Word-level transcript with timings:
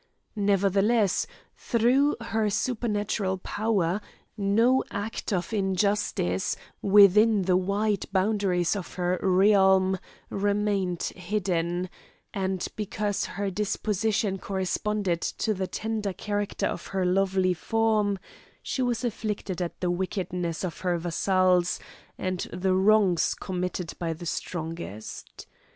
Nevertheless, 0.35 1.27
through 1.55 2.15
her 2.21 2.49
supernatural 2.49 3.37
power, 3.37 4.01
no 4.35 4.83
act 4.89 5.31
of 5.31 5.53
injustice, 5.53 6.57
within 6.81 7.43
the 7.43 7.55
wide 7.55 8.05
boundaries 8.11 8.75
of 8.75 8.95
her 8.95 9.19
realm, 9.21 9.99
remained 10.31 11.03
hidden; 11.15 11.87
and 12.33 12.67
because 12.75 13.25
her 13.25 13.51
disposition 13.51 14.39
corresponded 14.39 15.21
to 15.21 15.53
the 15.53 15.67
tender 15.67 16.13
character 16.13 16.65
of 16.65 16.87
her 16.87 17.05
lovely 17.05 17.53
form, 17.53 18.17
she 18.63 18.81
was 18.81 19.03
afflicted 19.03 19.61
at 19.61 19.81
the 19.81 19.91
wickedness 19.91 20.63
of 20.63 20.79
her 20.79 20.97
vassals, 20.97 21.79
and 22.17 22.47
the 22.51 22.73
wrongs 22.73 23.35
committed 23.35 23.93
by 23.99 24.13
the 24.13 24.25
strongest. 24.25 25.45